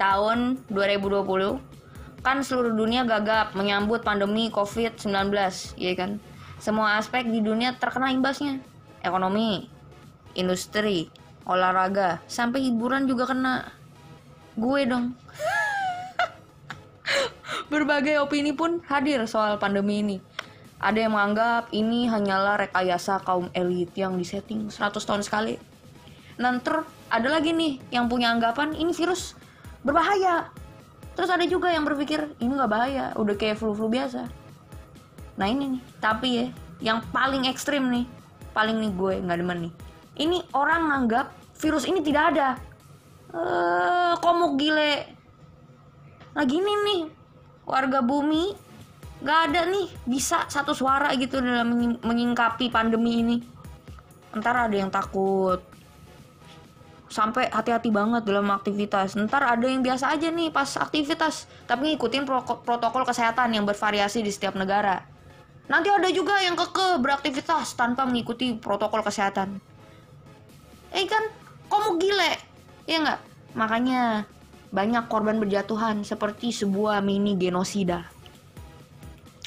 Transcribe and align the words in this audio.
tahun 0.00 0.56
2020 0.72 1.60
kan 2.24 2.40
seluruh 2.40 2.72
dunia 2.72 3.04
gagap 3.04 3.52
menyambut 3.52 4.00
pandemi 4.00 4.48
COVID-19, 4.48 5.32
ya 5.76 5.92
kan? 5.96 6.16
Semua 6.60 6.96
aspek 7.00 7.28
di 7.28 7.40
dunia 7.40 7.76
terkena 7.76 8.12
imbasnya. 8.12 8.60
Ekonomi, 9.00 9.68
industri, 10.36 11.08
olahraga, 11.48 12.20
sampai 12.28 12.64
hiburan 12.68 13.08
juga 13.08 13.32
kena. 13.32 13.72
Gue 14.56 14.84
dong. 14.84 15.16
Berbagai 17.72 18.20
opini 18.20 18.52
pun 18.52 18.84
hadir 18.84 19.24
soal 19.24 19.56
pandemi 19.56 20.04
ini. 20.04 20.16
Ada 20.80 21.08
yang 21.08 21.16
menganggap 21.16 21.72
ini 21.72 22.08
hanyalah 22.08 22.68
rekayasa 22.68 23.24
kaum 23.24 23.48
elit 23.56 23.92
yang 23.96 24.16
disetting 24.20 24.68
100 24.68 24.96
tahun 25.00 25.24
sekali. 25.24 25.56
Dan 26.36 26.60
ter 26.60 26.84
ada 27.08 27.28
lagi 27.28 27.52
nih 27.52 27.80
yang 27.92 28.08
punya 28.08 28.32
anggapan 28.32 28.72
ini 28.76 28.92
virus 28.92 29.36
berbahaya. 29.84 30.50
Terus 31.16 31.30
ada 31.30 31.44
juga 31.44 31.68
yang 31.68 31.84
berpikir 31.84 32.32
ini 32.40 32.52
nggak 32.56 32.70
bahaya, 32.70 33.12
udah 33.18 33.34
kayak 33.36 33.60
flu-flu 33.60 33.92
biasa. 33.92 34.24
Nah 35.36 35.46
ini 35.48 35.76
nih, 35.76 35.82
tapi 36.00 36.28
ya 36.36 36.46
yang 36.80 36.98
paling 37.12 37.44
ekstrim 37.48 37.92
nih, 37.92 38.08
paling 38.56 38.80
nih 38.80 38.92
gue 38.96 39.14
nggak 39.20 39.38
demen 39.40 39.58
nih. 39.68 39.72
Ini 40.20 40.38
orang 40.56 40.88
nganggap 40.88 41.26
virus 41.60 41.84
ini 41.84 42.00
tidak 42.00 42.36
ada. 42.36 42.48
Eh, 43.30 44.12
komuk 44.18 44.58
gile. 44.58 45.06
Nah 46.34 46.44
gini 46.48 46.72
nih, 46.88 47.02
warga 47.68 48.02
bumi 48.02 48.52
nggak 49.20 49.40
ada 49.52 49.68
nih 49.68 49.86
bisa 50.08 50.48
satu 50.48 50.72
suara 50.72 51.12
gitu 51.14 51.44
dalam 51.44 51.68
menying- 51.68 52.00
menyingkapi 52.00 52.72
pandemi 52.72 53.20
ini. 53.20 53.36
Ntar 54.32 54.70
ada 54.70 54.76
yang 54.76 54.88
takut, 54.88 55.60
sampai 57.10 57.50
hati-hati 57.50 57.90
banget 57.90 58.22
dalam 58.22 58.46
aktivitas. 58.54 59.18
Ntar 59.18 59.42
ada 59.42 59.66
yang 59.66 59.82
biasa 59.82 60.14
aja 60.14 60.30
nih 60.30 60.54
pas 60.54 60.78
aktivitas, 60.78 61.50
tapi 61.66 61.92
ngikutin 61.92 62.22
pro- 62.22 62.62
protokol 62.62 63.02
kesehatan 63.02 63.50
yang 63.50 63.66
bervariasi 63.66 64.22
di 64.22 64.30
setiap 64.30 64.54
negara. 64.54 65.02
Nanti 65.66 65.90
ada 65.90 66.06
juga 66.14 66.38
yang 66.38 66.54
keke 66.54 67.02
beraktivitas 67.02 67.74
tanpa 67.74 68.06
mengikuti 68.06 68.54
protokol 68.54 69.02
kesehatan. 69.02 69.58
Eh 70.94 71.06
kan, 71.06 71.22
kamu 71.66 71.98
gile, 71.98 72.32
ya 72.86 72.98
nggak? 73.02 73.20
Makanya 73.58 74.26
banyak 74.70 75.10
korban 75.10 75.42
berjatuhan 75.42 76.06
seperti 76.06 76.54
sebuah 76.54 77.02
mini 77.02 77.34
genosida. 77.34 78.06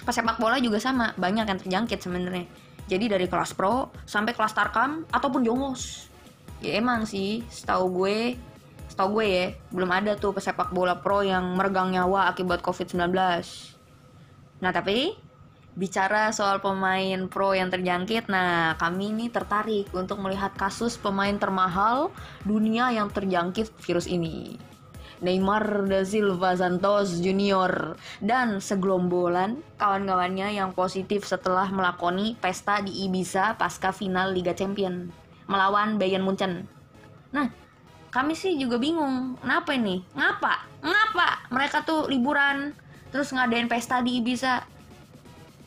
Pas 0.03 0.11
sepak 0.11 0.35
bola 0.35 0.59
juga 0.59 0.83
sama, 0.83 1.15
banyak 1.15 1.47
yang 1.47 1.59
terjangkit 1.63 1.99
sebenarnya. 2.03 2.43
Jadi 2.91 3.07
dari 3.07 3.27
kelas 3.31 3.55
pro 3.55 3.87
sampai 4.03 4.35
kelas 4.35 4.51
tarkam 4.51 5.07
ataupun 5.07 5.47
jongos. 5.47 6.11
Ya 6.63 6.79
emang 6.79 7.03
sih, 7.03 7.43
setahu 7.51 7.91
gue, 7.91 8.39
setahu 8.87 9.19
gue 9.19 9.27
ya, 9.27 9.45
belum 9.75 9.91
ada 9.91 10.15
tuh 10.15 10.31
pesepak 10.31 10.71
bola 10.71 11.03
pro 11.03 11.19
yang 11.19 11.59
meregang 11.59 11.91
nyawa 11.91 12.31
akibat 12.31 12.63
COVID-19. 12.63 13.11
Nah 14.63 14.71
tapi, 14.71 15.11
bicara 15.75 16.31
soal 16.31 16.63
pemain 16.63 17.27
pro 17.27 17.51
yang 17.51 17.67
terjangkit, 17.67 18.31
nah 18.31 18.79
kami 18.79 19.11
ini 19.11 19.27
tertarik 19.27 19.91
untuk 19.91 20.23
melihat 20.23 20.55
kasus 20.55 20.95
pemain 20.95 21.35
termahal 21.35 22.15
dunia 22.47 22.95
yang 22.95 23.11
terjangkit 23.11 23.67
virus 23.83 24.07
ini. 24.07 24.55
Neymar 25.19 25.87
da 25.87 26.07
Silva 26.07 26.55
Santos 26.55 27.19
Junior 27.19 27.99
dan 28.23 28.63
segelombolan 28.63 29.59
kawan-kawannya 29.79 30.55
yang 30.55 30.71
positif 30.71 31.27
setelah 31.27 31.67
melakoni 31.71 32.39
pesta 32.39 32.79
di 32.79 33.03
Ibiza 33.07 33.55
pasca 33.59 33.91
final 33.91 34.31
Liga 34.31 34.51
Champion 34.51 35.22
melawan 35.53 36.01
Bayern 36.01 36.25
Munchen. 36.25 36.65
Nah, 37.29 37.53
kami 38.09 38.33
sih 38.33 38.57
juga 38.57 38.81
bingung, 38.81 39.37
kenapa 39.37 39.77
ini? 39.77 40.01
Ngapa? 40.17 40.81
Ngapa 40.81 41.53
mereka 41.53 41.85
tuh 41.85 42.09
liburan 42.09 42.73
terus 43.13 43.29
ngadain 43.29 43.69
pesta 43.69 44.01
di 44.01 44.17
Ibiza? 44.17 44.65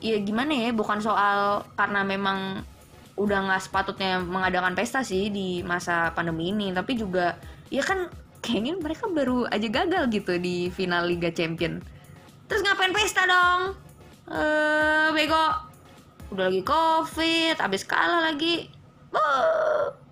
Ya 0.02 0.16
gimana 0.18 0.50
ya, 0.50 0.74
bukan 0.74 0.98
soal 0.98 1.62
karena 1.78 2.02
memang 2.02 2.66
udah 3.16 3.48
nggak 3.48 3.62
sepatutnya 3.62 4.20
mengadakan 4.20 4.76
pesta 4.76 5.00
sih 5.00 5.30
di 5.30 5.62
masa 5.62 6.12
pandemi 6.12 6.50
ini, 6.52 6.74
tapi 6.74 6.98
juga 6.98 7.38
ya 7.72 7.80
kan 7.80 8.10
kayaknya 8.44 8.76
mereka 8.76 9.08
baru 9.08 9.48
aja 9.48 9.66
gagal 9.66 10.10
gitu 10.12 10.36
di 10.36 10.68
final 10.68 11.08
Liga 11.08 11.32
Champion. 11.32 11.80
Terus 12.46 12.62
ngapain 12.62 12.92
pesta 12.94 13.26
dong? 13.26 13.74
Eh, 14.26 15.08
bego. 15.14 15.46
Udah 16.30 16.50
lagi 16.50 16.62
covid, 16.66 17.56
abis 17.58 17.86
kalah 17.86 18.22
lagi. 18.22 18.70
あ。 19.16 20.05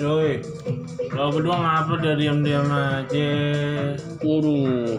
Cuy, 0.00 0.40
lo 1.12 1.28
berdua 1.28 1.60
ngapa 1.60 2.00
udah 2.00 2.16
diam-diam 2.16 2.72
aja? 2.72 3.28
Waduh, 4.24 4.96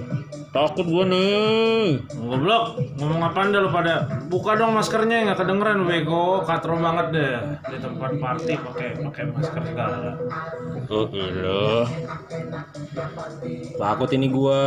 takut 0.53 0.85
gua 0.85 1.09
nih. 1.09 2.06
Goblok, 2.22 2.78
ngomong 3.01 3.25
apaan 3.25 3.50
deh 3.50 3.66
lo 3.66 3.73
pada? 3.73 4.06
Buka 4.29 4.62
dong 4.62 4.78
maskernya 4.78 5.25
nggak 5.25 5.41
kedengeran 5.41 5.89
bego, 5.89 6.45
katro 6.45 6.78
banget 6.78 7.17
deh 7.17 7.34
di 7.73 7.78
tempat 7.81 8.13
party 8.22 8.53
pakai 8.62 8.89
pakai 9.01 9.23
masker 9.34 9.63
segala. 9.73 10.13
Oh 10.85 11.09
iya. 11.09 11.89
Takut 13.81 14.09
ini 14.13 14.29
gua. 14.29 14.62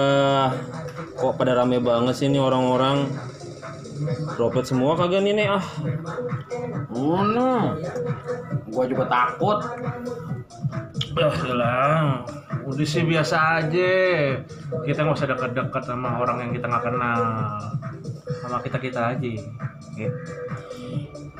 Kok 1.14 1.38
pada 1.38 1.62
rame 1.62 1.78
banget 1.78 2.18
sih 2.18 2.26
ini 2.26 2.42
orang-orang. 2.42 3.06
Droplet 4.36 4.66
semua 4.66 4.96
kagak 4.98 5.24
nih 5.24 5.32
nih 5.36 5.46
ah. 5.48 5.64
Oh 6.92 7.22
no, 7.24 7.78
Gua 8.70 8.84
juga 8.86 9.04
takut. 9.06 9.58
ah 11.14 11.54
lah, 11.54 12.26
udah 12.66 12.86
sih 12.86 13.06
biasa 13.06 13.62
aja. 13.62 13.94
Kita 14.82 14.98
nggak 15.06 15.16
usah 15.16 15.30
dekat-dekat 15.30 15.82
sama 15.86 16.18
orang 16.18 16.48
yang 16.48 16.50
kita 16.52 16.66
nggak 16.66 16.84
kenal, 16.84 17.20
sama 18.42 18.58
kita 18.62 18.78
kita 18.82 19.00
aja. 19.14 19.28
Ya. 19.94 20.10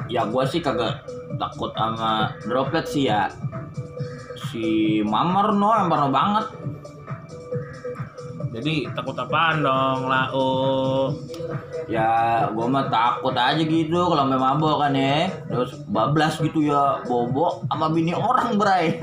Ya 0.06 0.22
gua 0.28 0.46
sih 0.46 0.62
kagak 0.62 1.04
takut 1.36 1.74
sama 1.74 2.34
droplet 2.46 2.86
sih 2.86 3.10
ya. 3.10 3.28
Si 4.50 5.00
Mamar 5.02 5.52
no 5.54 5.70
parah 5.90 6.10
banget. 6.10 6.46
Jadi 8.54 8.86
takut 8.94 9.18
apaan 9.18 9.66
dong, 9.66 10.06
lau? 10.06 11.10
Ya 11.90 12.46
gua 12.54 12.70
mah 12.70 12.86
takut 12.86 13.34
aja 13.34 13.58
gitu 13.58 14.06
kalau 14.06 14.24
sampai 14.24 14.38
mabok 14.38 14.76
kan 14.78 14.94
ya. 14.94 15.26
Terus 15.50 15.74
bablas 15.90 16.38
gitu 16.38 16.62
ya 16.62 17.02
bobo 17.02 17.66
sama 17.66 17.90
bini 17.90 18.14
orang 18.14 18.54
bray. 18.54 18.94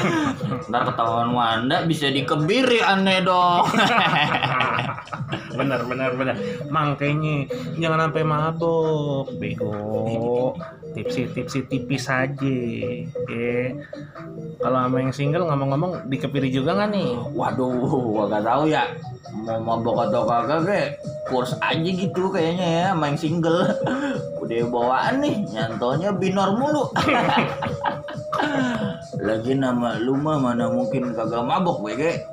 Ntar 0.68 0.82
ketahuan 0.92 1.32
Wanda 1.32 1.88
bisa 1.88 2.12
dikebiri 2.12 2.84
aneh 2.84 3.24
dong. 3.24 3.64
bener 5.50 5.82
bener 5.86 6.10
bener 6.14 6.36
makanya 6.70 7.46
jangan 7.78 8.08
sampai 8.08 8.22
mabok 8.24 9.26
bego 9.38 10.54
tipsi 10.92 11.30
tipsi 11.30 11.58
tipis 11.70 12.04
aja 12.10 12.58
ya 13.30 13.72
kalau 14.60 14.78
sama 14.84 14.96
yang 15.00 15.14
single 15.14 15.48
ngomong-ngomong 15.48 16.10
dikepiri 16.10 16.52
juga 16.52 16.76
nggak 16.76 16.90
nih 16.92 17.10
Waduh, 17.40 17.88
gua 17.88 18.24
gak 18.28 18.44
tahu 18.44 18.68
ya. 18.68 18.84
Mau 19.46 19.62
mabok 19.62 20.10
atau 20.10 20.26
kagak 20.26 20.60
kayak 20.66 20.88
kurs 21.30 21.54
aja 21.62 21.90
gitu 21.90 22.28
kayaknya 22.28 22.66
ya 22.66 22.86
main 22.92 23.16
single. 23.16 23.64
Udah 24.42 24.66
bawaan 24.68 25.22
nih, 25.22 25.46
nyantonya 25.48 26.10
binor 26.12 26.58
mulu. 26.58 26.84
Lagi 29.26 29.52
nama 29.54 29.96
lu 29.96 30.18
mah 30.18 30.36
mana 30.36 30.68
mungkin 30.68 31.14
kagak 31.14 31.46
mabok 31.46 31.80
bege. 31.80 32.26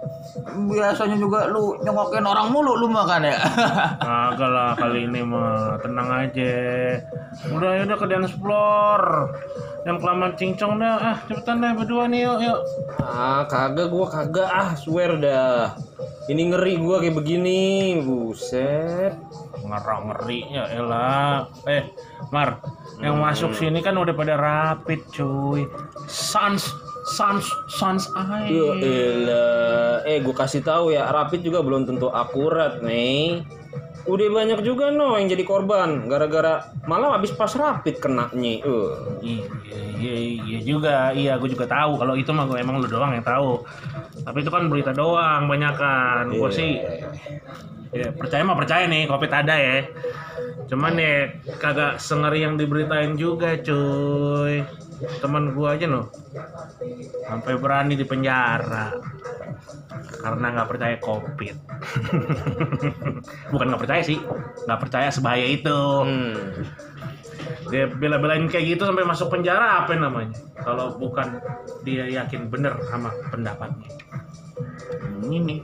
Biasanya 0.67 1.17
juga 1.17 1.49
lu 1.49 1.77
nyengokin 1.81 2.25
orang 2.25 2.49
mulu 2.53 2.77
lu 2.77 2.87
makan 2.87 3.27
ya. 3.27 3.37
Kagak 4.01 4.49
lah 4.49 4.71
kali 4.77 5.09
ini 5.09 5.21
mah 5.25 5.79
tenang 5.81 6.09
aja. 6.09 6.55
Udah 7.51 7.71
ya 7.77 7.81
udah 7.85 7.97
ke 7.97 8.05
dance 8.09 8.33
floor. 8.37 9.01
Yang 9.87 9.97
kelamaan 10.03 10.33
cincong 10.35 10.73
dah. 10.83 10.95
Ah 10.99 11.17
cepetan 11.25 11.63
deh 11.63 11.71
berdua 11.75 12.11
nih 12.11 12.27
yuk 12.27 12.39
yuk. 12.43 12.59
Ah, 12.99 13.47
kagak 13.47 13.87
gua 13.87 14.05
kagak 14.11 14.49
ah, 14.49 14.69
swear 14.75 15.15
dah. 15.17 15.75
Ini 16.27 16.51
ngeri 16.51 16.75
gua 16.79 16.99
kayak 16.99 17.15
begini. 17.15 17.97
Buset. 18.03 19.15
Ngerok 19.63 19.99
ngeri 20.11 20.39
ya 20.51 20.63
elah. 20.75 21.47
Eh 21.67 21.87
Mar, 22.27 22.59
yang 22.99 23.23
masuk 23.23 23.55
sini 23.55 23.79
kan 23.79 23.95
udah 23.95 24.11
pada 24.11 24.35
rapid 24.35 25.01
cuy. 25.15 25.63
Sans 26.07 26.86
sans 27.07 27.47
sans 27.71 28.03
elah. 28.19 30.03
Eh, 30.03 30.19
gua 30.19 30.35
kasih 30.43 30.59
tahu 30.61 30.91
ya, 30.91 31.07
rapid 31.07 31.41
juga 31.47 31.63
belum 31.63 31.87
tentu 31.87 32.11
akurat, 32.11 32.83
nih. 32.83 33.47
Udah 34.07 34.31
banyak 34.31 34.63
juga 34.63 34.87
no 34.87 35.19
yang 35.19 35.27
jadi 35.27 35.43
korban 35.43 36.07
gara-gara 36.07 36.71
malah 36.87 37.19
habis 37.19 37.35
pas 37.35 37.51
rapid 37.51 37.99
kena 37.99 38.31
nih. 38.31 38.63
Uh. 38.63 39.19
Iya, 39.19 39.51
iya, 39.99 40.39
iya 40.47 40.59
juga, 40.63 41.11
iya 41.11 41.35
gue 41.35 41.51
juga 41.51 41.67
tahu 41.67 41.99
kalau 41.99 42.15
itu 42.15 42.31
mah 42.31 42.47
gue 42.47 42.55
emang 42.55 42.79
lu 42.79 42.87
doang 42.87 43.11
yang 43.11 43.27
tahu. 43.27 43.67
Tapi 44.23 44.37
itu 44.47 44.51
kan 44.53 44.71
berita 44.71 44.95
doang, 44.95 45.51
banyak 45.51 45.75
kan. 45.75 46.31
Gue 46.31 46.47
sih 46.55 46.79
ya, 47.91 48.15
percaya 48.15 48.47
mah 48.47 48.55
percaya 48.55 48.87
nih, 48.87 49.11
covid 49.11 49.27
ada 49.27 49.55
ya. 49.59 49.83
Cuman 50.71 50.95
ya 50.95 51.27
kagak 51.59 51.99
sengeri 51.99 52.47
yang 52.47 52.55
diberitain 52.55 53.19
juga, 53.19 53.59
cuy. 53.59 54.63
Temen 54.97 55.53
gue 55.53 55.67
aja 55.69 55.85
noh, 55.85 56.09
sampai 57.29 57.53
berani 57.61 57.93
di 57.93 58.05
penjara. 58.05 58.93
Karena 60.17 60.45
nggak 60.57 60.69
percaya 60.69 60.95
covid. 60.97 61.55
Bukan 63.53 63.65
nggak 63.69 63.81
percaya 63.85 64.01
sih, 64.01 64.17
nggak 64.65 64.81
percaya 64.81 65.09
sebahaya 65.13 65.45
itu. 65.45 65.79
Hmm. 66.03 66.65
dia 67.67 67.83
bela-belain 67.83 68.47
kayak 68.47 68.79
gitu 68.79 68.87
sampai 68.87 69.03
masuk 69.03 69.27
penjara 69.27 69.83
apa 69.83 69.91
namanya? 69.99 70.31
Kalau 70.63 70.95
bukan 70.95 71.35
dia 71.83 72.07
yakin 72.07 72.47
bener 72.47 72.79
sama 72.87 73.11
pendapatnya. 73.27 73.91
Ini. 75.27 75.37
Nih, 75.43 75.59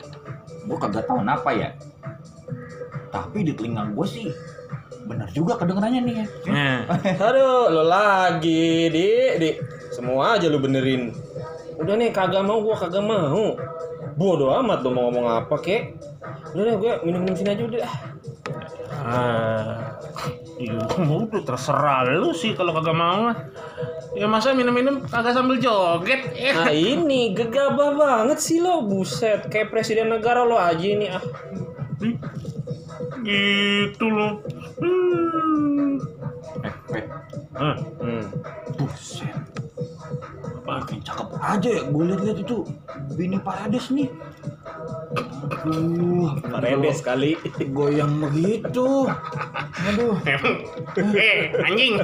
gua 0.67 0.77
kagak 0.83 1.07
tahu 1.07 1.23
kenapa 1.23 1.49
ya. 1.55 1.71
Tapi 3.07 3.47
di 3.47 3.55
telinga 3.55 3.87
gue 3.95 4.03
sih 4.03 4.27
benar 5.03 5.29
juga 5.35 5.59
kedengarannya 5.59 6.01
nih 6.03 6.15
ya. 6.15 6.25
nah, 6.47 6.79
Aduh, 7.29 7.71
lo 7.71 7.83
lagi, 7.85 8.87
Di, 8.87 9.09
Di. 9.39 9.49
Semua 9.91 10.39
aja 10.39 10.47
lu 10.49 10.57
benerin. 10.63 11.13
Udah 11.77 11.95
nih, 11.99 12.09
kagak 12.15 12.43
mau 12.45 12.63
gua 12.63 12.75
kagak 12.79 13.03
mau. 13.03 13.57
Bodoh 14.13 14.53
amat 14.61 14.85
lo 14.85 14.89
mau 14.93 15.09
ngomong 15.09 15.25
apa, 15.43 15.55
kek. 15.61 15.97
Udah 16.53 16.63
deh, 16.63 16.75
gue 16.77 16.93
minum-minum 17.03 17.35
sini 17.35 17.49
aja 17.53 17.63
udah. 17.65 17.81
ah, 19.03 19.99
iya 20.55 20.79
udah 20.79 21.41
terserah 21.43 22.07
lu 22.13 22.31
sih 22.31 22.55
kalau 22.55 22.71
kagak 22.71 22.95
mau 22.95 23.27
mah. 23.27 23.51
ya 24.13 24.29
masa 24.29 24.53
minum-minum 24.53 25.01
kagak 25.03 25.33
sambil 25.33 25.57
joget 25.57 26.29
eh 26.37 26.53
Nah 26.57 26.69
ini 26.69 27.33
gegabah 27.33 27.97
banget 27.97 28.39
sih 28.39 28.61
lo, 28.61 28.85
buset. 28.85 29.49
Kayak 29.49 29.73
presiden 29.73 30.13
negara 30.13 30.45
lo 30.45 30.55
aja 30.55 30.85
ini 30.85 31.09
ah. 31.09 31.23
gitu 33.23 34.11
loh 34.11 34.43
eh, 37.53 37.61
Ah, 37.63 37.75
Hmm. 37.99 38.25
buset. 38.73 39.33
Makin 40.63 40.99
cakep 41.01 41.27
aja 41.35 41.69
ya, 41.69 41.83
gue 41.85 42.03
liat-liat 42.05 42.39
itu 42.39 42.57
bini 43.13 43.37
Parades 43.37 43.91
nih. 43.91 44.07
Aduh, 45.63 46.39
Paredes 46.41 46.99
kali. 46.99 47.35
goyang 47.69 48.17
begitu. 48.19 49.05
Aduh, 49.83 50.15
eh 51.13 51.51
anjing 51.59 51.99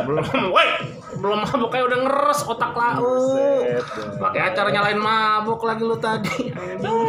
belum 0.00 0.24
woi 0.48 0.68
belum 1.14 1.38
mabuk 1.42 1.68
kayak 1.68 1.86
udah 1.86 1.98
ngeres 2.00 2.40
otak 2.44 2.72
lau 2.72 3.04
Buset. 3.04 3.84
pakai 4.16 4.40
acara 4.44 4.68
nyalain 4.70 4.96
mabuk 4.96 5.60
lagi 5.60 5.82
lu 5.82 5.96
tadi 5.96 6.50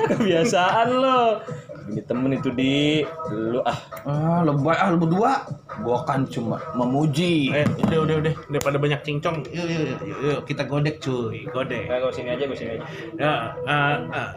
Kebiasaan 0.06 0.90
lo. 0.92 1.40
Ini 1.86 2.02
temen 2.10 2.34
itu 2.34 2.50
di 2.50 3.06
lu 3.30 3.62
ah. 3.62 3.78
ah 4.10 4.42
lebay 4.42 4.74
ah 4.74 4.90
lu 4.90 4.98
berdua. 4.98 5.46
Gua 5.86 6.02
kan 6.08 6.26
cuma 6.26 6.58
memuji. 6.74 7.52
Eh, 7.54 7.68
udah, 7.86 8.00
udah, 8.08 8.16
udah. 8.26 8.34
Daripada 8.50 8.78
banyak 8.80 9.02
cincong, 9.04 9.44
yuk, 9.52 9.68
yuk, 9.68 9.84
yuk, 9.86 10.00
yuk, 10.02 10.20
yuk. 10.24 10.40
kita 10.48 10.64
godek 10.66 11.04
cuy, 11.04 11.46
godek. 11.52 11.92
Nah, 11.92 12.00
gue 12.00 12.12
sini 12.16 12.30
aja, 12.32 12.44
gue 12.48 12.58
sini 12.58 12.72
aja. 12.80 12.86
Ya, 13.20 13.34
ah, 13.68 13.96
ah. 14.10 14.30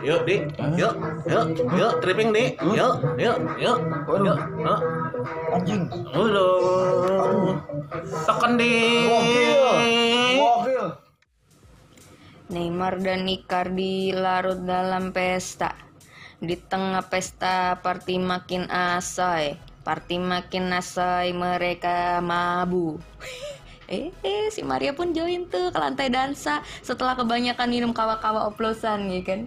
Yuk, 0.00 0.22
di, 0.24 0.46
yuk, 0.78 0.94
yuk, 1.26 1.44
yuk, 1.74 1.92
tripping 2.00 2.30
di, 2.30 2.54
yuk, 2.62 2.94
yuk, 3.18 3.36
yuk, 3.58 3.78
yuk, 4.06 4.38
yuk. 4.62 4.78
Anjing. 5.52 5.82
Aduh, 5.90 7.58
tekan 8.24 8.52
di. 8.56 8.72
Neymar 12.52 13.00
dan 13.00 13.24
Icardi 13.24 14.12
larut 14.12 14.60
dalam 14.60 15.08
pesta. 15.10 15.91
Di 16.42 16.58
tengah 16.58 17.06
pesta, 17.06 17.78
party 17.78 18.18
makin 18.18 18.66
asai. 18.66 19.62
Party 19.86 20.18
makin 20.18 20.74
asai, 20.74 21.30
mereka 21.30 22.18
mabu. 22.18 22.98
eh, 23.86 24.10
eh, 24.26 24.50
si 24.50 24.66
Maria 24.66 24.90
pun 24.90 25.14
join 25.14 25.46
tuh 25.46 25.70
ke 25.70 25.78
lantai 25.78 26.10
dansa 26.10 26.66
setelah 26.82 27.14
kebanyakan 27.14 27.70
minum 27.70 27.94
kawa-kawa 27.94 28.50
oplosan, 28.50 29.06
ya 29.06 29.22
kan? 29.22 29.46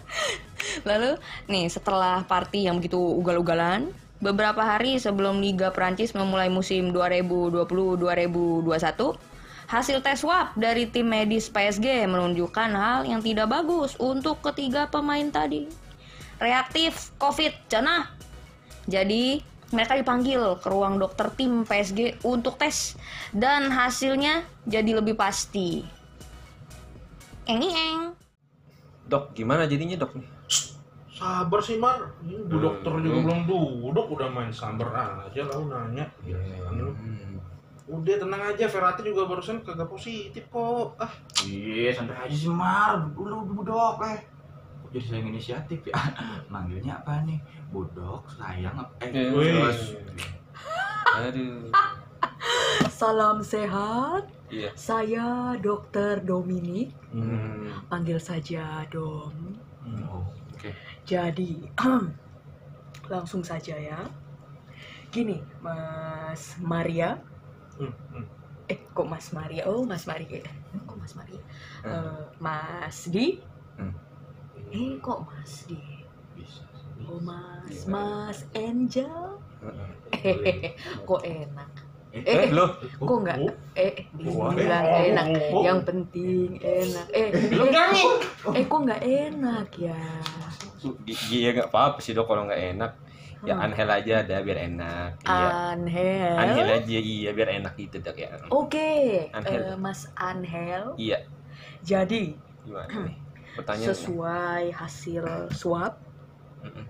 Lalu, 0.88 1.16
nih 1.48 1.72
setelah 1.72 2.28
party 2.28 2.68
yang 2.68 2.76
begitu 2.76 3.00
ugal-ugalan, 3.00 3.88
beberapa 4.20 4.60
hari 4.60 5.00
sebelum 5.00 5.40
Liga 5.40 5.72
Prancis 5.72 6.12
memulai 6.12 6.52
musim 6.52 6.92
2020-2021, 6.92 8.68
hasil 9.64 10.04
tes 10.04 10.20
swab 10.20 10.52
dari 10.60 10.92
tim 10.92 11.08
medis 11.08 11.48
PSG 11.48 12.04
menunjukkan 12.04 12.70
hal 12.76 13.08
yang 13.08 13.24
tidak 13.24 13.48
bagus 13.48 13.96
untuk 13.96 14.44
ketiga 14.44 14.92
pemain 14.92 15.32
tadi. 15.32 15.80
Reaktif 16.42 17.14
COVID, 17.22 17.70
Cana. 17.70 18.10
Jadi, 18.90 19.38
mereka 19.70 19.94
dipanggil 19.94 20.58
ke 20.58 20.66
ruang 20.66 20.98
dokter 20.98 21.30
tim 21.38 21.62
PSG 21.62 22.18
untuk 22.26 22.58
tes 22.58 22.98
dan 23.30 23.70
hasilnya 23.70 24.42
jadi 24.66 24.98
lebih 24.98 25.14
pasti. 25.14 25.86
Eng 27.46 27.62
eng. 27.62 28.18
Dok, 29.06 29.38
gimana 29.38 29.70
jadinya 29.70 30.02
dok 30.02 30.18
nih? 30.18 30.26
Sabar 31.14 31.62
sih, 31.62 31.78
Mar. 31.78 32.10
Ini 32.26 32.42
Bu 32.50 32.58
dokter 32.58 32.90
juga 32.98 33.18
belum 33.22 33.40
duduk, 33.46 34.06
udah 34.18 34.28
main 34.34 34.50
sambar 34.50 34.90
aja 35.22 35.46
kau 35.46 35.70
nanya. 35.70 36.10
Ya, 36.26 36.34
lu. 36.74 36.90
Udah 37.86 38.18
tenang 38.18 38.42
aja, 38.50 38.66
Ferrati 38.66 39.06
juga 39.06 39.30
barusan 39.30 39.62
kagak 39.62 39.86
positif 39.86 40.42
kok. 40.50 40.98
Ah, 40.98 41.12
Iya, 41.46 41.94
santai 41.94 42.18
aja 42.26 42.34
sih 42.34 42.50
Mar. 42.50 42.98
Dulu 43.14 43.46
budok 43.62 44.02
eh. 44.10 44.31
Jadi 44.92 45.04
sayang 45.08 45.28
inisiatif 45.32 45.80
ya? 45.88 45.96
Manggilnya 46.46 47.00
apa 47.00 47.24
nih? 47.24 47.40
Budok, 47.72 48.28
sayang 48.36 48.76
apa? 48.76 48.92
Eh, 49.00 49.08
Eh, 49.08 49.32
terus. 49.32 49.78
Aduh. 51.08 51.72
Salam 52.92 53.40
sehat, 53.42 54.28
Iya. 54.46 54.70
saya 54.76 55.26
Dokter 55.58 56.20
Dominik, 56.20 56.92
Hmm. 57.10 57.72
panggil 57.88 58.20
saja 58.20 58.84
Dom. 58.86 59.56
Oh, 60.06 60.28
oke. 60.52 60.70
Jadi, 61.02 61.66
langsung 63.12 63.40
saja 63.42 63.74
ya. 63.74 63.98
Gini, 65.08 65.40
Mas 65.58 66.56
Maria. 66.60 67.16
Hmm, 67.76 67.92
hmm. 68.12 68.24
Eh, 68.68 68.78
kok 68.92 69.08
Mas 69.08 69.32
Maria? 69.32 69.64
Oh, 69.66 69.82
Mas 69.82 70.04
Maria. 70.04 70.44
Kok 70.84 70.96
Mas 70.96 71.12
Maria? 71.12 71.40
Eh, 71.82 72.22
mas 72.38 73.08
Di. 73.08 73.40
Eh, 74.72 74.96
kok 74.98 75.28
Mas 75.28 75.68
Di? 75.68 75.76
Bisa. 76.32 76.64
Oh, 77.04 77.20
Mas, 77.20 77.68
Gimana? 77.84 77.92
Mas 77.92 78.38
Angel. 78.56 79.36
Kok 81.08 81.22
enak? 81.22 81.70
Eh, 82.12 82.20
Eh, 82.20 82.48
lo 82.52 82.76
Oh, 83.00 83.06
kok 83.08 83.18
enggak? 83.24 83.38
oh. 83.40 83.52
Eh, 83.72 84.04
bilang 84.12 84.84
eh, 84.84 85.08
enak. 85.08 85.26
oh, 85.48 85.56
oh. 85.56 85.62
Yang 85.64 85.80
penting 85.88 86.48
enak. 86.60 87.06
Eh, 87.08 87.28
Lu 87.50 87.64
eh, 87.64 88.04
eh, 88.52 88.64
kok 88.68 88.80
enggak 88.84 89.00
enak 89.00 89.68
ya? 89.80 89.96
Iya 91.06 91.48
nggak 91.54 91.68
apa-apa 91.72 91.98
sih 92.00 92.12
dok 92.12 92.28
kalau 92.28 92.44
nggak 92.44 92.62
enak. 92.76 92.92
Ya 93.42 93.58
Hmm. 93.58 93.64
Anhel 93.64 93.90
aja 93.90 94.12
ada 94.22 94.36
biar 94.38 94.58
enak. 94.70 95.10
Iya. 95.24 95.48
Anhel. 95.74 96.36
Anhel 96.38 96.68
aja 96.70 96.98
iya 97.00 97.30
biar 97.32 97.48
enak 97.58 97.74
gitu 97.74 97.96
dok 97.98 98.14
ya. 98.14 98.30
Oke, 98.52 99.26
Anhel. 99.32 99.72
eh, 99.72 99.76
Mas 99.80 100.06
Anhel. 100.14 100.94
Iya. 100.94 101.26
Jadi 101.82 102.36
Gimana 102.62 102.86
nih? 103.08 103.16
Pertanyaan. 103.56 103.88
sesuai 103.92 104.64
hasil 104.72 105.24
swab, 105.52 106.00
Mm-mm. 106.64 106.86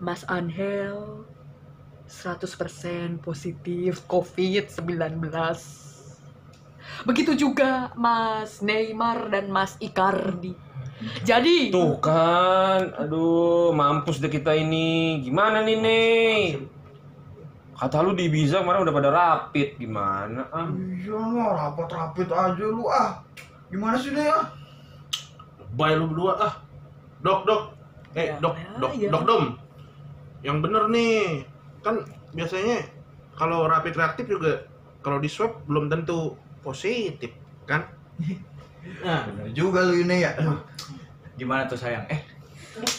Mas 0.00 0.24
Anhel 0.24 1.26
100% 2.08 3.20
positif 3.20 4.00
COVID-19. 4.08 5.28
Begitu 7.04 7.32
juga 7.36 7.92
Mas 7.94 8.64
Neymar 8.64 9.28
dan 9.28 9.52
Mas 9.52 9.76
Icardi. 9.78 10.56
Jadi, 11.22 11.70
Tuh 11.70 11.94
kan, 12.02 12.90
aduh, 12.98 13.70
mampus 13.70 14.18
deh 14.18 14.26
kita 14.26 14.50
ini. 14.50 15.22
Gimana 15.22 15.62
nih, 15.62 15.78
nih? 15.78 16.42
Kata 17.78 18.02
lu 18.02 18.18
di 18.18 18.26
Ibiza 18.26 18.66
kemarin 18.66 18.82
udah 18.82 18.94
pada 18.98 19.10
rapid, 19.14 19.78
gimana? 19.78 20.50
Ah, 20.50 20.66
Iya 20.66 21.14
mah 21.14 21.54
rapat-rapit 21.54 22.26
aja 22.26 22.66
lu 22.66 22.90
ah. 22.90 23.22
Gimana 23.70 23.94
sih 23.94 24.10
deh 24.10 24.26
ya? 24.26 24.50
Bye 25.74 25.96
lu 25.98 26.08
berdua 26.08 26.32
ah. 26.38 26.54
Dok, 27.20 27.40
dok. 27.44 27.62
Eh, 28.16 28.32
Ya, 28.32 28.40
dok, 28.40 28.54
ya, 28.56 28.68
dok, 28.80 28.92
ya. 28.96 29.08
dok 29.12 29.22
dom. 29.26 29.44
Yang 30.40 30.56
bener 30.64 30.82
nih. 30.88 31.44
Kan 31.84 31.94
biasanya 32.32 32.86
kalau 33.34 33.66
rapid 33.66 33.94
reaktif 33.94 34.26
juga 34.26 34.64
kalau 35.00 35.18
di 35.18 35.30
swab 35.30 35.62
belum 35.66 35.86
tentu 35.88 36.34
positif, 36.62 37.30
kan? 37.64 37.84
Nah, 39.04 39.20
bener 39.28 39.52
juga 39.52 39.84
lu 39.84 40.00
ini 40.00 40.24
ya. 40.24 40.32
Gimana 41.36 41.68
tuh 41.68 41.76
sayang? 41.76 42.08
Eh, 42.08 42.24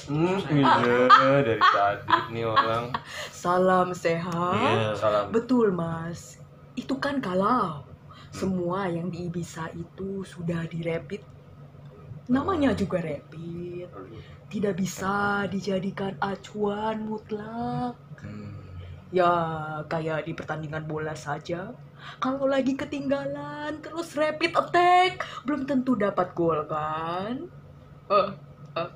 hmm, 0.05 0.37
iya, 0.53 1.09
dari 1.41 1.57
tadi 1.57 2.17
nih 2.29 2.45
orang. 2.45 2.93
salam 3.33 3.89
sehat. 3.97 4.53
Iya. 4.59 4.93
Salam. 4.93 5.33
Betul, 5.33 5.73
Mas. 5.73 6.37
Itu 6.77 7.01
kan 7.01 7.17
kalau 7.19 7.81
semua 8.29 8.85
yang 8.85 9.09
di 9.09 9.33
Ibiza 9.33 9.73
itu 9.73 10.21
sudah 10.21 10.69
direpit. 10.69 11.25
Namanya 12.29 12.77
juga 12.77 13.01
rapid. 13.01 13.89
Tidak 14.49 14.73
bisa 14.77 15.45
dijadikan 15.49 16.13
acuan 16.21 17.09
mutlak. 17.09 17.97
Hmm. 18.21 18.53
Ya, 19.09 19.33
kayak 19.89 20.29
di 20.29 20.37
pertandingan 20.37 20.85
bola 20.85 21.17
saja. 21.17 21.73
Kalau 22.21 22.45
lagi 22.45 22.77
ketinggalan, 22.77 23.81
terus 23.81 24.13
rapid 24.13 24.53
attack, 24.55 25.25
belum 25.43 25.65
tentu 25.65 25.97
dapat 25.97 26.31
gol 26.37 26.63
kan? 26.69 27.49
Eh, 28.13 28.29
eh. 28.77 28.89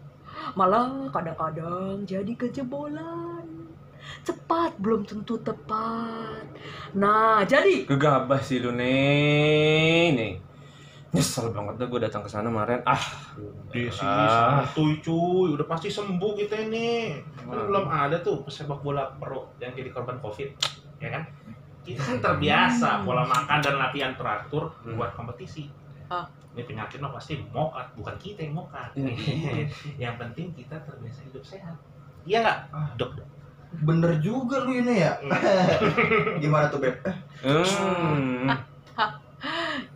Malah 0.53 1.09
kadang-kadang 1.09 2.05
jadi 2.05 2.33
kejebolan. 2.37 3.65
Cepat 4.21 4.77
belum 4.77 5.09
tentu 5.09 5.41
tepat. 5.41 6.45
Nah, 6.93 7.41
jadi 7.49 7.89
Gegabah 7.89 8.39
sih 8.45 8.61
lu 8.61 8.69
nih, 8.75 10.13
nih. 10.13 10.33
Nyesel 11.13 11.53
banget 11.53 11.77
dah 11.77 11.87
gue 11.87 11.99
datang 12.01 12.21
ke 12.21 12.27
sana 12.27 12.49
kemarin. 12.49 12.81
Ah, 12.83 12.97
Di 13.69 13.85
sini 13.85 14.01
Ah. 14.03 14.65
santuy 14.65 14.97
cuy, 14.97 15.53
udah 15.53 15.65
pasti 15.65 15.85
sembuh 15.87 16.33
kita 16.35 16.57
ini. 16.59 17.13
Kan 17.39 17.53
Hmm. 17.53 17.69
belum 17.69 17.85
ada 17.85 18.17
tuh 18.17 18.41
pesepak 18.41 18.81
bola 18.81 19.13
pro 19.13 19.53
yang 19.57 19.69
jadi 19.71 19.89
korban 19.89 20.17
covid, 20.17 20.49
ya 20.97 21.09
kan? 21.09 21.23
Kita 21.81 21.99
kan 21.99 22.17
terbiasa 22.19 23.01
pola 23.01 23.21
makan 23.23 23.57
dan 23.59 23.75
latihan 23.77 24.13
teratur 24.13 24.73
Hmm. 24.81 24.97
buat 24.97 25.13
kompetisi. 25.13 25.69
Ah. 26.07 26.25
Ini 26.51 26.65
penyakit 26.65 26.97
mah 26.97 27.09
pasti 27.11 27.37
mokat, 27.47 27.93
bukan 27.93 28.13
kita 28.17 28.43
yang 28.43 28.55
mokat. 28.55 28.89
Hmm. 28.93 29.09
yang 30.03 30.17
penting 30.17 30.49
kita 30.51 30.77
terbiasa 30.79 31.21
hidup 31.23 31.41
sehat. 31.43 31.77
Iya 32.23 32.41
nggak, 32.41 32.59
Ah. 32.69 32.89
dok? 32.95 33.13
dok? 33.13 33.27
Bener 33.75 34.17
juga 34.17 34.61
lu 34.61 34.73
ini 34.75 34.97
ya. 34.99 35.13
Gimana 36.41 36.69
tuh 36.69 36.77
Beb? 36.79 36.93
Hmm. 37.41 38.49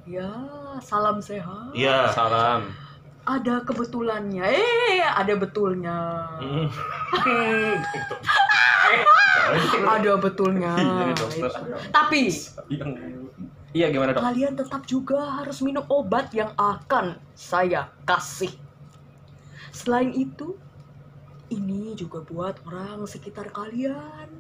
Ya 0.08 0.32
salam 0.80 1.20
sehat. 1.20 1.76
Iya. 1.76 2.10
Salam. 2.16 2.72
Ada 3.28 3.60
kebetulannya. 3.68 4.40
Eh, 4.40 5.04
ada 5.04 5.36
betulnya. 5.36 6.24
Hmm. 6.40 6.68
Ada 9.88 10.16
betulnya. 10.20 10.76
Iya, 10.76 11.14
dokter. 11.16 11.52
Tapi 11.92 12.32
Yang- 12.72 12.96
Iya 13.76 13.92
gimana 13.94 14.16
dok? 14.16 14.24
kalian 14.24 14.56
tetap 14.58 14.88
juga 14.88 15.44
harus 15.44 15.60
minum 15.62 15.84
obat 15.92 16.32
yang 16.34 16.50
akan 16.56 17.20
saya 17.36 17.92
kasih. 18.08 18.50
Selain 19.70 20.10
itu, 20.16 20.56
ini 21.52 21.94
juga 21.94 22.24
buat 22.24 22.58
orang 22.66 23.06
sekitar 23.06 23.52
kalian. 23.54 24.32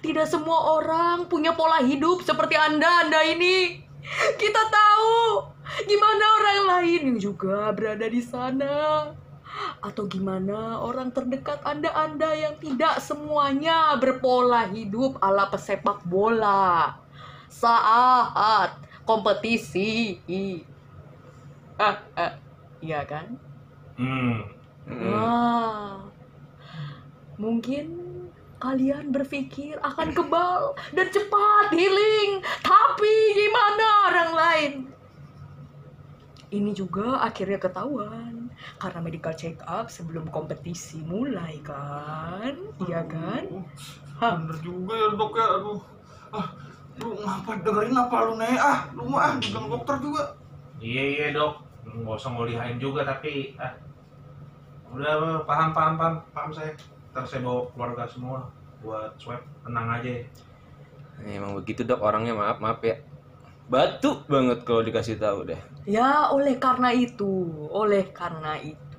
Tidak 0.00 0.24
semua 0.24 0.78
orang 0.78 1.26
punya 1.26 1.52
pola 1.52 1.82
hidup 1.84 2.22
seperti 2.22 2.54
Anda, 2.56 3.04
Anda 3.04 3.20
ini. 3.28 3.82
Kita 4.40 4.62
tahu 4.68 5.16
gimana 5.86 6.24
orang 6.40 6.60
lain 6.76 7.00
yang 7.14 7.18
juga 7.20 7.70
berada 7.72 8.06
di 8.08 8.22
sana. 8.24 9.08
Atau 9.80 10.06
gimana 10.06 10.80
orang 10.80 11.12
terdekat 11.12 11.60
Anda-Anda 11.64 12.30
yang 12.36 12.54
tidak 12.60 13.00
semuanya 13.02 13.96
berpola 13.98 14.68
hidup 14.70 15.18
ala 15.20 15.48
pesepak 15.48 16.04
bola 16.06 16.96
saat 17.50 18.78
kompetisi. 19.04 20.22
Ah, 21.80 21.98
ah, 22.14 22.32
iya 22.84 23.02
kan? 23.08 23.36
Hmm. 23.98 24.46
Hmm. 24.86 25.10
Nah, 25.10 26.08
mungkin 27.36 28.09
kalian 28.60 29.08
berpikir 29.08 29.80
akan 29.80 30.12
kebal 30.12 30.76
dan 30.92 31.08
cepat 31.08 31.72
healing, 31.72 32.44
tapi 32.60 33.12
gimana 33.32 33.86
orang 34.12 34.30
lain? 34.36 34.72
Ini 36.52 36.70
juga 36.76 37.24
akhirnya 37.24 37.56
ketahuan 37.56 38.52
karena 38.76 39.00
medical 39.00 39.32
check 39.32 39.56
up 39.64 39.88
sebelum 39.88 40.28
kompetisi 40.28 41.00
mulai 41.00 41.56
kan, 41.64 42.52
iya 42.84 43.00
kan? 43.08 43.64
Hah. 44.20 44.36
bener 44.36 44.58
juga 44.60 44.92
ya 44.92 45.08
dok 45.16 45.32
ya. 45.32 45.46
Aduh. 45.56 45.80
Ah, 46.30 46.46
lu 47.00 47.16
ngapa 47.16 47.50
dengerin 47.64 47.96
apa 47.96 48.16
lu 48.28 48.34
nih? 48.36 48.58
Ah, 48.60 48.78
lu 48.92 49.08
mah 49.08 49.32
ah, 49.32 49.32
dokter 49.40 49.96
juga. 50.04 50.22
Iya 50.76 51.02
iya 51.16 51.26
dok, 51.32 51.64
nggak 51.88 52.18
usah 52.20 52.30
ngolihain 52.36 52.76
juga 52.76 53.08
tapi 53.08 53.56
ah 53.56 53.72
udah 54.90 55.46
paham 55.46 55.70
paham 55.72 55.94
paham 55.96 56.14
paham 56.34 56.50
saya. 56.52 56.74
Ntar 57.10 57.24
saya 57.26 57.42
bawa 57.42 57.66
keluarga 57.74 58.04
semua 58.06 58.38
buat 58.80 59.12
swab 59.18 59.42
tenang 59.66 59.88
aja. 59.90 60.12
Emang 61.20 61.52
begitu 61.58 61.84
dok 61.84 62.00
orangnya 62.00 62.32
maaf 62.32 62.58
maaf 62.58 62.80
ya. 62.80 62.96
Batu 63.66 64.22
banget 64.26 64.62
kalau 64.62 64.82
dikasih 64.82 65.18
tahu 65.18 65.46
deh. 65.46 65.60
Ya, 65.86 66.26
oleh 66.30 66.58
karena 66.58 66.90
itu, 66.90 67.46
oleh 67.70 68.10
karena 68.10 68.58
itu, 68.58 68.98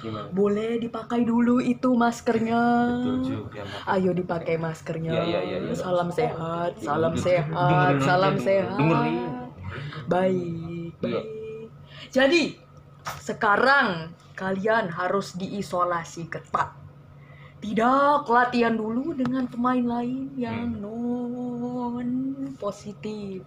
Gimana? 0.00 0.28
boleh 0.30 0.76
dipakai 0.76 1.24
dulu 1.24 1.56
itu 1.58 1.88
maskernya. 1.96 2.60
Betul 3.00 3.16
juga. 3.24 3.64
Ayo 3.88 4.12
dipakai 4.12 4.60
maskernya. 4.60 5.10
Iya, 5.10 5.24
iya, 5.24 5.40
iya, 5.42 5.56
iya. 5.62 5.72
Salam 5.72 6.12
sehat, 6.12 6.76
salam 6.78 7.12
Dengerin, 7.16 7.24
sehat, 7.24 7.68
dengerin 7.96 8.00
salam 8.04 8.34
sehat. 8.36 8.76
dengerin. 8.78 9.32
Baik, 10.04 10.92
Iya. 11.00 11.20
baik. 11.22 11.68
Jadi, 12.10 12.42
sekarang 13.18 14.10
kalian 14.40 14.88
harus 14.88 15.36
diisolasi 15.36 16.32
ketat. 16.32 16.72
Tidak 17.60 18.24
latihan 18.24 18.72
dulu 18.72 19.12
dengan 19.12 19.44
pemain 19.44 19.84
lain 19.84 20.32
yang 20.40 20.80
non 20.80 22.08
positif. 22.56 23.44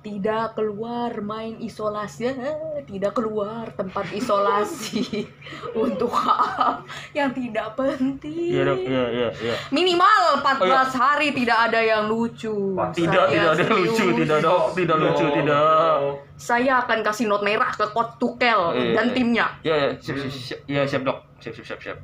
Tidak 0.00 0.56
keluar 0.56 1.12
main 1.20 1.60
isolasi, 1.60 2.24
eh, 2.24 2.56
tidak 2.88 3.12
keluar 3.12 3.68
tempat 3.70 4.08
isolasi 4.10 5.28
untuk 5.76 6.08
hal 6.08 6.80
yang 7.12 7.28
tidak 7.30 7.76
penting. 7.76 8.48
Iya 8.48 8.62
dok, 8.64 8.78
iya 8.80 9.04
iya 9.12 9.28
iya. 9.36 9.54
Minimal 9.68 10.40
14 10.40 10.56
Oh, 10.56 10.64
iya. 10.64 10.80
hari 10.88 11.28
tidak 11.30 11.58
ada 11.68 11.80
yang 11.80 12.08
lucu. 12.08 12.72
Tidak 12.96 13.12
Saya 13.12 13.28
tidak 13.28 13.52
ada 13.52 13.60
serius. 13.60 13.92
lucu 13.92 14.06
tidak 14.16 14.38
dok, 14.40 14.64
tidak 14.72 14.96
lucu 14.96 15.26
tidak. 15.36 15.98
Saya 16.40 16.72
akan 16.80 16.98
kasih 17.04 17.28
not 17.28 17.44
merah 17.44 17.68
ke 17.70 17.84
Coach 17.92 18.16
Tukel 18.16 18.60
Iya, 18.72 18.96
dan 18.96 19.06
iya. 19.06 19.14
timnya. 19.14 19.46
Ya 19.60 19.74
ya 19.76 19.88
siap 19.96 20.16
siap 20.16 20.32
siap, 20.32 20.60
ya, 20.64 20.80
siap 20.88 21.02
dok, 21.04 21.18
siap 21.38 21.52
siap 21.52 21.66
siap 21.68 21.80
siap. 21.82 21.98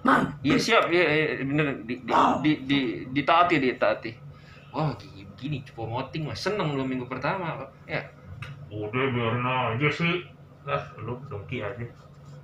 Man, 0.00 0.32
Iya 0.40 0.56
siap, 0.56 0.88
iya 0.88 1.04
iya, 1.04 1.26
bener 1.42 1.82
di 1.82 2.00
di 2.00 2.12
di, 2.40 2.52
di 2.64 2.80
ditaati 3.10 3.58
ditaati. 3.58 4.10
Wah 4.70 4.94
gini, 4.94 5.19
gini 5.40 5.64
promoting 5.72 6.28
mah 6.28 6.36
seneng 6.36 6.76
lu 6.76 6.84
minggu 6.84 7.08
pertama 7.08 7.56
ya. 7.88 8.04
Udah 8.68 9.04
biarin 9.10 9.42
aja 9.42 9.88
sih. 9.88 10.28
Ah, 10.68 10.84
lu 11.00 11.16
dongki 11.32 11.64
aja. 11.64 11.82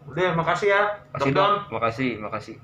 Udah, 0.08 0.32
makasih 0.32 0.72
ya. 0.72 0.82
Makasih 1.12 1.30
Dok, 1.36 1.36
Dom. 1.36 1.52
makasih 1.76 2.10
makasih. 2.18 2.56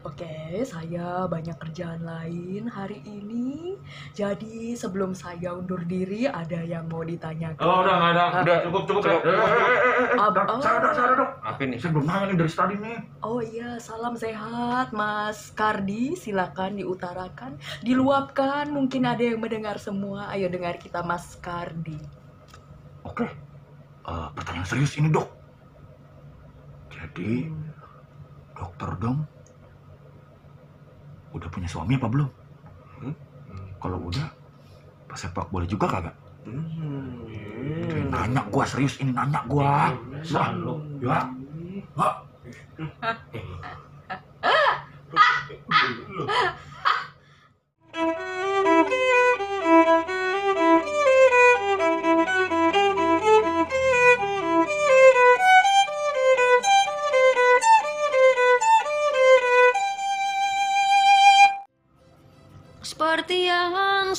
Oke, 0.00 0.64
saya 0.64 1.28
banyak 1.28 1.60
kerjaan 1.60 2.00
lain 2.08 2.64
hari 2.72 3.04
ini. 3.04 3.76
Jadi 4.16 4.72
sebelum 4.72 5.12
saya 5.12 5.52
undur 5.52 5.84
diri, 5.84 6.24
ada 6.24 6.56
yang 6.64 6.88
mau 6.88 7.04
ditanyakan. 7.04 7.60
Oh, 7.60 7.84
udah 7.84 7.94
nggak 8.00 8.12
ada. 8.16 8.24
Ah, 8.24 8.40
Udah 8.40 8.56
cukup 8.64 8.82
cukup. 8.88 9.02
Cukup. 9.04 9.20
Eh, 9.28 9.36
eh, 9.36 9.44
eh, 9.44 9.94
eh, 10.00 10.08
eh. 10.16 10.18
Oh. 10.24 10.60
saya 10.64 10.76
dok, 10.80 10.92
saya 10.96 11.12
dok. 11.20 11.30
Apa 11.44 11.60
nih? 11.68 11.76
Saya 11.76 11.90
belum 11.92 12.06
nanya 12.08 12.24
nih 12.32 12.36
dari 12.40 12.52
tadi 12.56 12.74
nih. 12.80 12.98
Oh 13.20 13.40
iya, 13.44 13.70
salam 13.76 14.16
sehat 14.16 14.96
Mas 14.96 15.52
Kardi. 15.52 16.16
Silakan 16.16 16.80
diutarakan, 16.80 17.60
diluapkan. 17.84 18.72
Mungkin 18.72 19.04
ada 19.04 19.20
yang 19.20 19.36
mendengar 19.36 19.76
semua. 19.76 20.32
Ayo 20.32 20.48
dengar 20.48 20.80
kita 20.80 21.04
Mas 21.04 21.36
Kardi. 21.44 22.00
Oke. 23.04 23.28
Eh, 24.08 24.28
pertanyaan 24.32 24.64
serius 24.64 24.96
ini 24.96 25.12
dok. 25.12 25.28
Jadi 26.88 27.52
dokter 28.56 28.96
dong 28.96 29.39
udah 31.34 31.48
punya 31.50 31.68
suami 31.70 31.94
apa 31.96 32.08
belum? 32.10 32.28
Hmm? 33.00 33.14
Kalau 33.80 33.98
udah, 34.10 34.28
pesepak 35.10 35.46
boleh 35.50 35.66
juga 35.66 35.86
kagak? 35.88 36.16
Hmm. 36.44 37.26
Nanya 38.10 38.42
gua 38.48 38.64
serius 38.66 38.98
ini 38.98 39.12
nanya 39.14 39.44
gua. 39.46 39.94
Selalu. 40.24 40.74
Ya. 41.04 41.28
Hah? 41.96 42.14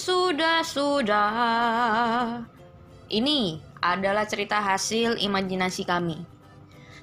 Yang 0.01 0.33
sudah-sudah. 0.33 1.29
Ini 3.11 3.61
adalah 3.85 4.25
cerita 4.25 4.57
hasil 4.57 5.21
imajinasi 5.21 5.85
kami. 5.85 6.25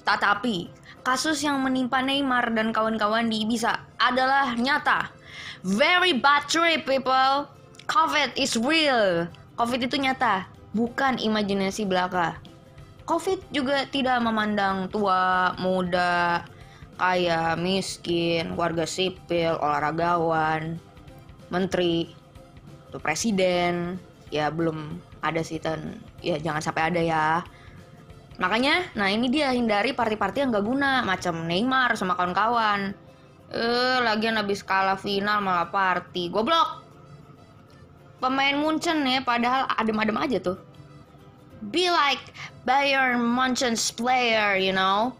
Tetapi, 0.02 0.66
kasus 1.06 1.38
yang 1.46 1.62
menimpa 1.62 2.02
Neymar 2.02 2.50
dan 2.58 2.74
kawan-kawan 2.74 3.30
di 3.30 3.46
Ibiza 3.46 3.86
adalah 4.02 4.58
nyata. 4.58 5.14
Very 5.62 6.18
bad 6.18 6.50
trip, 6.50 6.90
people. 6.90 7.46
COVID 7.86 8.34
is 8.34 8.58
real. 8.58 9.30
COVID 9.54 9.86
itu 9.86 9.94
nyata, 9.94 10.50
bukan 10.74 11.22
imajinasi 11.22 11.86
belaka. 11.86 12.34
COVID 13.06 13.54
juga 13.54 13.86
tidak 13.86 14.18
memandang 14.26 14.90
tua, 14.90 15.54
muda, 15.54 16.42
kaya, 16.98 17.54
miskin, 17.54 18.58
warga 18.58 18.90
sipil, 18.90 19.54
olahragawan, 19.62 20.82
menteri, 21.48 22.17
tuh 22.88 23.00
presiden, 23.00 23.96
ya 24.28 24.52
belum 24.52 25.00
ada 25.24 25.40
sih 25.42 25.58
dan 25.58 26.00
ya 26.20 26.38
jangan 26.38 26.62
sampai 26.62 26.82
ada 26.92 27.00
ya. 27.00 27.24
Makanya, 28.38 28.94
nah 28.94 29.10
ini 29.10 29.26
dia 29.26 29.50
hindari 29.50 29.90
party-party 29.90 30.46
yang 30.46 30.54
gak 30.54 30.62
guna, 30.62 31.02
macam 31.02 31.42
Neymar 31.42 31.98
sama 31.98 32.14
kawan-kawan. 32.14 32.94
Eh, 33.50 33.98
lagian 34.04 34.38
habis 34.38 34.62
kalah 34.62 34.94
final 34.94 35.42
malah 35.42 35.66
party, 35.74 36.30
goblok. 36.30 36.86
Pemain 38.22 38.54
Munchen 38.54 39.02
ya, 39.02 39.26
padahal 39.26 39.66
adem-adem 39.74 40.18
aja 40.22 40.38
tuh. 40.38 40.58
Be 41.58 41.90
like 41.90 42.22
Bayern 42.62 43.18
Munchen's 43.18 43.90
player, 43.90 44.54
you 44.54 44.70
know. 44.70 45.18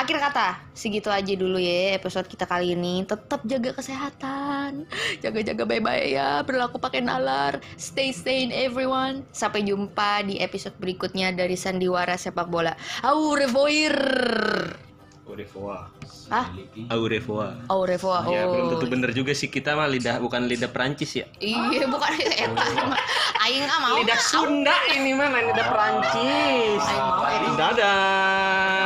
Akhir 0.00 0.16
kata, 0.16 0.56
segitu 0.72 1.12
aja 1.12 1.28
dulu 1.36 1.60
ya 1.60 1.92
episode 1.92 2.24
kita 2.24 2.48
kali 2.48 2.72
ini. 2.72 3.04
Tetap 3.04 3.44
jaga 3.44 3.76
kesehatan, 3.76 4.88
jaga-jaga 5.20 5.68
baik-baik 5.68 6.16
ya, 6.16 6.40
berlaku 6.40 6.80
pakai 6.80 7.04
nalar. 7.04 7.60
Stay 7.76 8.08
sane 8.08 8.48
everyone. 8.48 9.28
Sampai 9.28 9.60
jumpa 9.60 10.24
di 10.24 10.40
episode 10.40 10.72
berikutnya 10.80 11.36
dari 11.36 11.52
Sandiwara 11.52 12.16
Sepak 12.16 12.48
Bola. 12.48 12.72
Au 13.04 13.36
revoir. 13.36 13.92
Au 15.28 15.36
revoir. 15.36 15.92
Hah? 16.32 16.48
Au 16.88 17.04
revoir. 17.04 17.52
Au 17.68 17.84
revoir. 17.84 18.24
Ya 18.24 18.48
belum 18.48 18.66
Oh. 18.66 18.70
tentu 18.72 18.86
bener 18.88 19.12
juga 19.12 19.36
sih 19.36 19.52
kita 19.52 19.76
mah 19.76 19.84
lidah 19.84 20.16
bukan 20.16 20.48
lidah 20.48 20.72
Perancis 20.72 21.12
ya. 21.12 21.28
Iya, 21.44 21.84
bukan 21.86 22.10
eta. 22.16 22.64
Aing 23.44 23.68
nggak 23.68 23.80
mau. 23.84 24.00
Lidah 24.00 24.16
Sunda 24.16 24.74
ini 24.96 25.12
mah 25.12 25.28
lidah 25.28 25.66
Perancis. 25.68 26.82
Aing 26.88 27.04
mau. 27.04 27.52
Dadah. 27.60 28.79